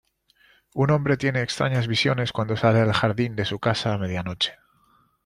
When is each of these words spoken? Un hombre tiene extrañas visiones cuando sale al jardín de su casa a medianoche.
Un 0.73 0.89
hombre 0.89 1.15
tiene 1.15 1.43
extrañas 1.43 1.87
visiones 1.87 2.31
cuando 2.31 2.57
sale 2.57 2.79
al 2.79 2.91
jardín 2.91 3.35
de 3.35 3.45
su 3.45 3.59
casa 3.59 3.93
a 3.93 3.99
medianoche. 3.99 4.53